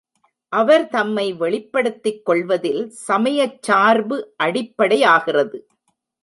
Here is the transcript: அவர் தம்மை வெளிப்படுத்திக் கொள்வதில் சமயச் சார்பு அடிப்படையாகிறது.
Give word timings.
அவர் 0.53 0.85
தம்மை 0.87 1.33
வெளிப்படுத்திக் 1.33 2.25
கொள்வதில் 2.25 2.89
சமயச் 2.89 3.61
சார்பு 3.61 4.17
அடிப்படையாகிறது. 4.43 5.59